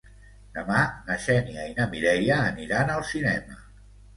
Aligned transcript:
Demà 0.53 0.77
na 1.09 1.17
Xènia 1.27 1.67
i 1.73 1.75
na 1.81 1.87
Mireia 1.93 2.41
aniran 2.49 2.91
al 2.95 3.07
cinema. 3.15 3.63